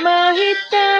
mahita 0.00 0.91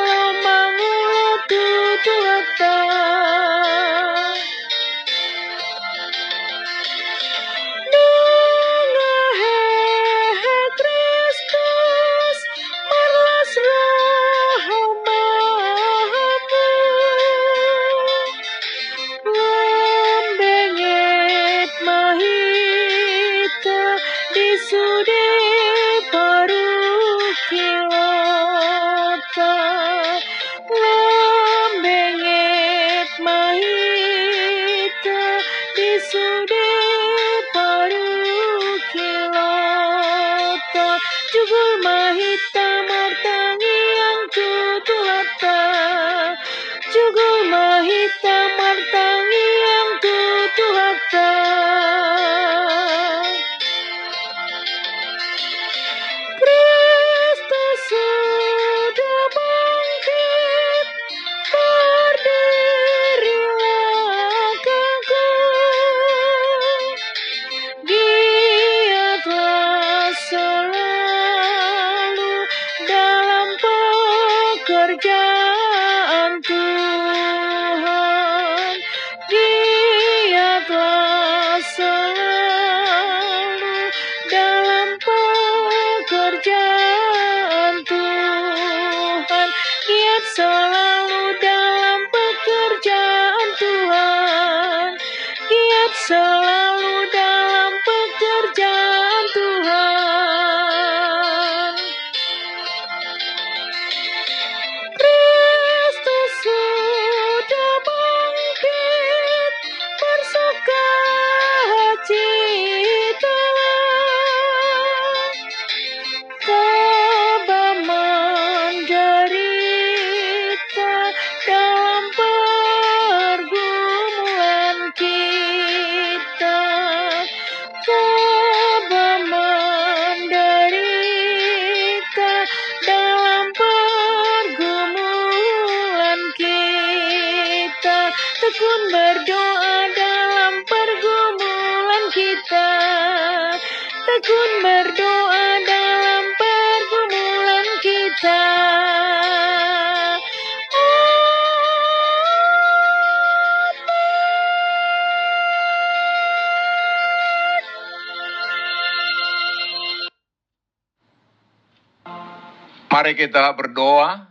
Mari 162.93 163.19
kita 163.19 163.50
berdoa. 163.58 164.31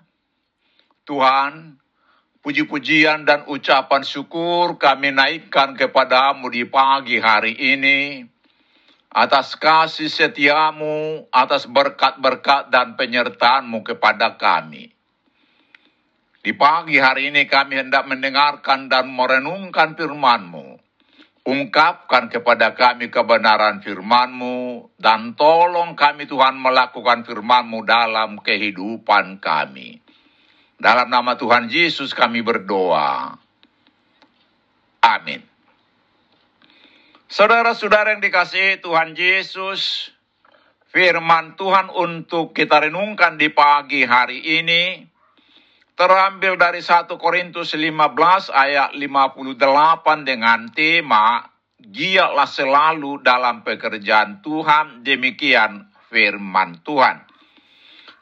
Tuhan, 1.03 1.75
puji-pujian 2.39 3.27
dan 3.27 3.43
ucapan 3.51 4.07
syukur 4.07 4.79
kami 4.79 5.11
naikkan 5.11 5.75
kepadamu 5.75 6.47
di 6.47 6.63
pagi 6.63 7.19
hari 7.19 7.51
ini. 7.59 8.23
Atas 9.11 9.59
kasih 9.59 10.07
setiamu, 10.07 11.27
atas 11.35 11.67
berkat-berkat 11.67 12.71
dan 12.71 12.95
penyertaanmu 12.95 13.83
kepada 13.83 14.39
kami. 14.39 14.95
Di 16.39 16.55
pagi 16.55 16.95
hari 16.95 17.27
ini 17.27 17.43
kami 17.43 17.75
hendak 17.83 18.07
mendengarkan 18.07 18.87
dan 18.87 19.11
merenungkan 19.11 19.99
firman-Mu. 19.99 20.79
Ungkapkan 21.43 22.31
kepada 22.31 22.71
kami 22.71 23.11
kebenaran 23.11 23.83
firman-Mu, 23.83 24.95
dan 24.95 25.35
tolong 25.35 25.91
kami 25.99 26.23
Tuhan 26.23 26.55
melakukan 26.55 27.27
firman-Mu 27.27 27.83
dalam 27.83 28.39
kehidupan 28.39 29.43
kami. 29.43 29.99
Dalam 30.79 31.11
nama 31.11 31.35
Tuhan 31.35 31.67
Yesus 31.67 32.15
kami 32.15 32.39
berdoa. 32.41 33.35
Amin. 35.03 35.50
Saudara-saudara 37.31 38.11
yang 38.11 38.19
dikasihi 38.19 38.83
Tuhan 38.83 39.15
Yesus, 39.15 40.11
firman 40.91 41.55
Tuhan 41.55 41.87
untuk 41.87 42.51
kita 42.51 42.83
renungkan 42.83 43.39
di 43.39 43.47
pagi 43.47 44.03
hari 44.03 44.59
ini, 44.59 45.07
terambil 45.95 46.59
dari 46.59 46.83
1 46.83 47.07
Korintus 47.15 47.71
15 47.71 48.51
ayat 48.51 48.91
58 48.99 50.27
dengan 50.27 50.75
tema 50.75 51.47
Giatlah 51.79 52.51
selalu 52.51 53.23
dalam 53.23 53.63
pekerjaan 53.63 54.43
Tuhan, 54.43 55.07
demikian 55.07 55.87
firman 56.11 56.83
Tuhan. 56.83 57.23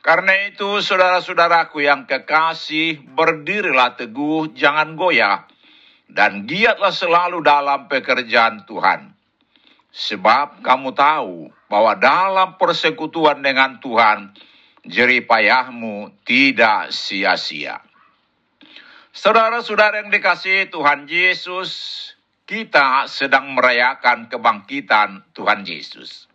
Karena 0.05 0.53
itu 0.53 0.85
saudara-saudaraku 0.85 1.81
yang 1.81 2.05
kekasih, 2.05 3.09
berdirilah 3.09 3.97
teguh, 3.97 4.53
jangan 4.53 4.93
goyah, 4.93 5.49
dan 6.09 6.49
giatlah 6.49 6.91
selalu 6.91 7.45
dalam 7.45 7.85
pekerjaan 7.85 8.65
Tuhan. 8.65 9.13
Sebab 9.89 10.61
kamu 10.61 10.93
tahu 10.93 11.49
bahwa 11.69 11.93
dalam 11.97 12.57
persekutuan 12.57 13.41
dengan 13.41 13.77
Tuhan, 13.81 14.33
jeripayahmu 14.85 16.25
tidak 16.25 16.93
sia-sia. 16.93 17.81
Saudara-saudara 19.09 20.05
yang 20.05 20.13
dikasihi 20.13 20.69
Tuhan 20.69 21.09
Yesus, 21.09 21.69
kita 22.45 23.05
sedang 23.05 23.53
merayakan 23.53 24.29
kebangkitan 24.29 25.25
Tuhan 25.37 25.65
Yesus. 25.65 26.29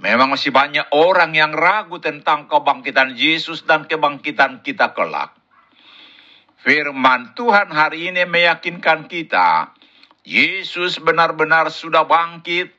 Memang 0.00 0.32
masih 0.32 0.50
banyak 0.50 0.90
orang 0.96 1.36
yang 1.36 1.52
ragu 1.52 2.00
tentang 2.00 2.50
kebangkitan 2.50 3.14
Yesus 3.14 3.64
dan 3.64 3.86
kebangkitan 3.88 4.64
kita 4.64 4.96
kelak. 4.96 5.36
Firman 6.64 7.36
Tuhan 7.36 7.68
hari 7.76 8.08
ini 8.08 8.24
meyakinkan 8.24 9.04
kita 9.04 9.76
Yesus 10.24 10.96
benar-benar 10.96 11.68
sudah 11.68 12.08
bangkit 12.08 12.72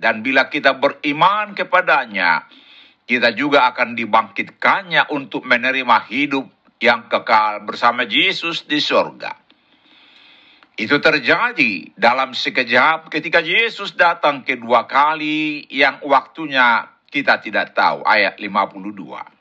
dan 0.00 0.24
bila 0.24 0.48
kita 0.48 0.80
beriman 0.80 1.52
kepadanya, 1.52 2.48
kita 3.04 3.36
juga 3.36 3.68
akan 3.68 3.92
dibangkitkannya 3.92 5.12
untuk 5.12 5.44
menerima 5.44 6.08
hidup 6.08 6.48
yang 6.80 7.12
kekal 7.12 7.60
bersama 7.68 8.08
Yesus 8.08 8.64
di 8.64 8.80
sorga. 8.80 9.36
Itu 10.72 10.96
terjadi 10.96 11.92
dalam 11.92 12.32
sekejap 12.32 13.12
ketika 13.12 13.44
Yesus 13.44 14.00
datang 14.00 14.48
kedua 14.48 14.88
kali 14.88 15.68
yang 15.68 16.00
waktunya 16.08 16.88
kita 17.12 17.44
tidak 17.44 17.76
tahu. 17.76 18.00
Ayat 18.00 18.40
52. 18.40 19.35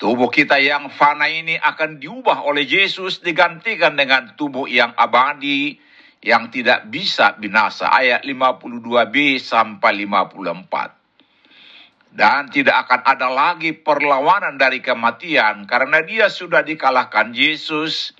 Tubuh 0.00 0.32
kita 0.32 0.56
yang 0.56 0.88
fana 0.88 1.28
ini 1.28 1.60
akan 1.60 2.00
diubah 2.00 2.48
oleh 2.48 2.64
Yesus 2.64 3.20
digantikan 3.20 4.00
dengan 4.00 4.32
tubuh 4.32 4.64
yang 4.64 4.96
abadi 4.96 5.76
yang 6.24 6.48
tidak 6.48 6.88
bisa 6.88 7.36
binasa 7.36 7.92
ayat 7.92 8.24
52b 8.24 9.36
sampai 9.36 10.08
54. 10.08 12.16
Dan 12.16 12.48
tidak 12.48 12.88
akan 12.88 13.00
ada 13.04 13.28
lagi 13.28 13.76
perlawanan 13.76 14.56
dari 14.56 14.80
kematian 14.80 15.68
karena 15.68 16.00
dia 16.00 16.32
sudah 16.32 16.64
dikalahkan 16.64 17.36
Yesus 17.36 18.16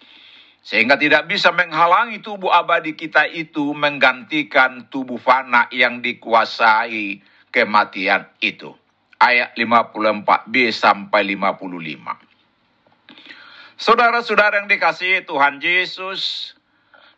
sehingga 0.60 1.00
tidak 1.00 1.32
bisa 1.32 1.48
menghalangi 1.48 2.20
tubuh 2.20 2.52
abadi 2.52 2.92
kita 2.92 3.24
itu 3.24 3.72
menggantikan 3.72 4.84
tubuh 4.92 5.16
fana 5.16 5.64
yang 5.72 6.04
dikuasai 6.04 7.24
kematian 7.48 8.28
itu. 8.44 8.79
Ayat 9.20 9.52
54b 9.52 10.72
sampai 10.72 11.36
55. 11.36 13.76
Saudara-saudara 13.76 14.64
yang 14.64 14.68
dikasihi 14.68 15.28
Tuhan 15.28 15.60
Yesus, 15.60 16.52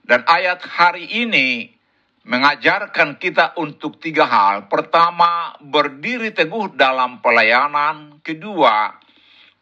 dan 0.03 0.27
ayat 0.27 0.67
hari 0.67 1.07
ini 1.07 1.71
mengajarkan 2.27 3.23
kita 3.23 3.55
untuk 3.59 4.03
tiga 4.03 4.27
hal. 4.27 4.67
Pertama, 4.67 5.55
berdiri 5.63 6.35
teguh 6.35 6.75
dalam 6.75 7.23
pelayanan. 7.23 8.19
Kedua, 8.23 8.99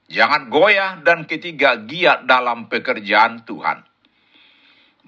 jangan 0.09 0.49
goyah. 0.49 1.01
Dan 1.05 1.29
ketiga, 1.29 1.77
giat 1.77 2.25
dalam 2.25 2.73
pekerjaan 2.73 3.45
Tuhan. 3.45 3.85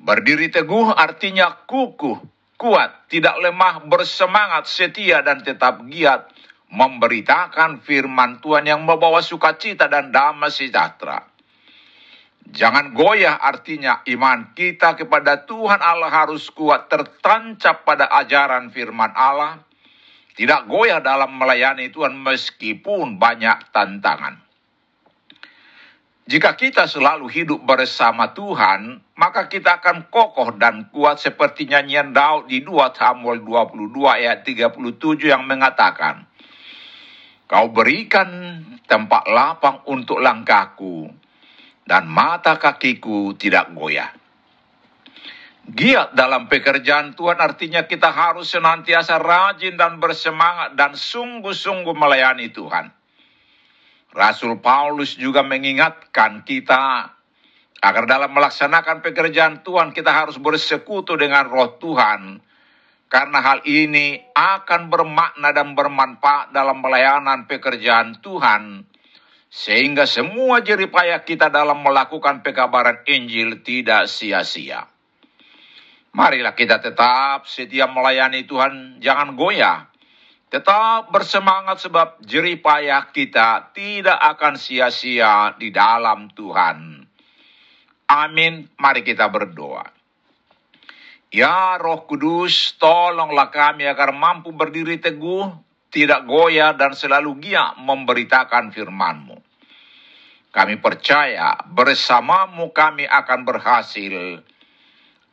Berdiri 0.01 0.53
teguh 0.53 0.93
artinya 0.93 1.65
kukuh, 1.65 2.21
kuat, 2.61 3.09
tidak 3.09 3.41
lemah, 3.41 3.89
bersemangat, 3.89 4.69
setia, 4.69 5.25
dan 5.25 5.41
tetap 5.41 5.81
giat 5.89 6.29
memberitakan 6.73 7.85
firman 7.85 8.41
Tuhan 8.41 8.65
yang 8.65 8.81
membawa 8.81 9.21
sukacita 9.21 9.93
dan 9.93 10.09
damai 10.09 10.49
sejahtera. 10.49 11.29
Jangan 12.49 12.97
goyah 12.97 13.39
artinya 13.39 14.01
iman 14.09 14.57
kita 14.57 14.97
kepada 14.97 15.45
Tuhan 15.45 15.79
Allah 15.79 16.11
harus 16.11 16.49
kuat 16.51 16.89
tertancap 16.89 17.85
pada 17.87 18.09
ajaran 18.25 18.73
firman 18.73 19.13
Allah. 19.13 19.63
Tidak 20.33 20.65
goyah 20.65 21.05
dalam 21.05 21.37
melayani 21.37 21.93
Tuhan 21.93 22.17
meskipun 22.17 23.21
banyak 23.21 23.69
tantangan. 23.69 24.41
Jika 26.23 26.57
kita 26.57 26.89
selalu 26.89 27.29
hidup 27.29 27.61
bersama 27.69 28.33
Tuhan, 28.33 29.05
maka 29.21 29.53
kita 29.53 29.83
akan 29.83 30.09
kokoh 30.09 30.57
dan 30.57 30.89
kuat 30.89 31.21
seperti 31.21 31.69
nyanyian 31.69 32.17
Daud 32.17 32.49
di 32.49 32.65
2 32.65 32.73
Samuel 32.97 33.45
22 33.45 33.93
ayat 34.09 34.41
37 34.47 34.73
yang 35.29 35.45
mengatakan, 35.45 36.25
Kau 37.53 37.69
berikan 37.69 38.65
tempat 38.89 39.29
lapang 39.29 39.85
untuk 39.85 40.25
langkahku, 40.25 41.13
dan 41.85 42.09
mata 42.09 42.57
kakiku 42.57 43.37
tidak 43.37 43.77
goyah. 43.77 44.09
Giat 45.69 46.17
dalam 46.17 46.49
pekerjaan 46.49 47.13
Tuhan 47.13 47.37
artinya 47.37 47.85
kita 47.85 48.09
harus 48.09 48.49
senantiasa 48.49 49.21
rajin 49.21 49.77
dan 49.77 50.01
bersemangat 50.01 50.81
dan 50.81 50.97
sungguh-sungguh 50.97 51.93
melayani 51.93 52.49
Tuhan. 52.49 52.89
Rasul 54.17 54.57
Paulus 54.65 55.21
juga 55.21 55.45
mengingatkan 55.45 56.49
kita 56.49 57.15
agar 57.85 58.05
dalam 58.09 58.33
melaksanakan 58.33 59.05
pekerjaan 59.05 59.61
Tuhan 59.61 59.93
kita 59.93 60.09
harus 60.09 60.41
bersekutu 60.41 61.21
dengan 61.21 61.45
roh 61.53 61.77
Tuhan. 61.77 62.41
Karena 63.13 63.45
hal 63.45 63.61
ini 63.69 64.17
akan 64.33 64.89
bermakna 64.89 65.53
dan 65.53 65.77
bermanfaat 65.77 66.57
dalam 66.57 66.81
pelayanan 66.81 67.45
pekerjaan 67.45 68.25
Tuhan 68.25 68.89
sehingga 69.53 70.09
semua 70.09 70.65
jeripayah 70.65 71.21
kita 71.21 71.53
dalam 71.53 71.85
melakukan 71.85 72.41
pekabaran 72.41 73.05
Injil 73.05 73.61
tidak 73.61 74.09
sia-sia. 74.09 74.89
Marilah 76.17 76.57
kita 76.57 76.81
tetap 76.81 77.45
setia 77.45 77.85
melayani 77.85 78.49
Tuhan, 78.49 79.05
jangan 79.05 79.37
goyah. 79.37 79.93
Tetap 80.49 81.13
bersemangat 81.13 81.85
sebab 81.85 82.25
jeripayah 82.25 83.13
kita 83.13 83.77
tidak 83.77 84.17
akan 84.37 84.57
sia-sia 84.57 85.53
di 85.61 85.69
dalam 85.69 86.33
Tuhan. 86.33 87.05
Amin. 88.09 88.73
Mari 88.81 89.05
kita 89.05 89.29
berdoa. 89.29 90.02
Ya 91.33 91.81
Roh 91.81 92.05
Kudus, 92.05 92.77
tolonglah 92.77 93.49
kami 93.49 93.89
agar 93.89 94.13
mampu 94.13 94.53
berdiri 94.53 95.01
teguh 95.01 95.49
tidak 95.89 96.29
goyah 96.29 96.77
dan 96.77 96.93
selalu 96.93 97.41
giat 97.41 97.81
memberitakan 97.81 98.69
firman-Mu. 98.69 99.41
Kami 100.53 100.77
percaya 100.77 101.57
bersamamu 101.73 102.69
kami 102.77 103.09
akan 103.09 103.49
berhasil. 103.49 104.45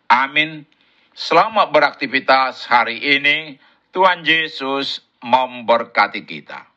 Amin. 0.07 0.63
Selamat 1.11 1.67
beraktivitas 1.75 2.63
hari 2.63 3.19
ini. 3.19 3.59
Tuhan 3.91 4.23
Yesus 4.23 5.03
memberkati 5.19 6.23
kita. 6.23 6.68